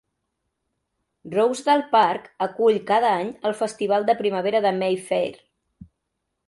[1.35, 5.43] Rosedale Park acull cada any el festival de primavera Mayfair.